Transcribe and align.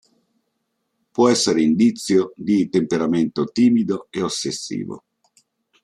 Può 1.11 1.29
essere 1.29 1.61
indizio 1.61 2.33
di 2.35 2.69
temperamento 2.69 3.45
timido 3.45 4.07
e 4.09 4.23
ossessivo. 4.23 5.03